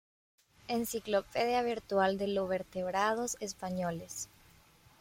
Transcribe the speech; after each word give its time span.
Enciclopedia 0.67 1.61
Virtual 1.61 2.17
de 2.17 2.27
lo 2.29 2.47
Vertebrados 2.47 3.37
Españoles. 3.39 4.29